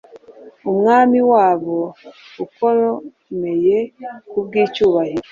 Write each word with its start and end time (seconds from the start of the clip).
umwami 0.69 1.19
wabo 1.31 1.77
ukomeyekubwicyubahiro 2.43 5.27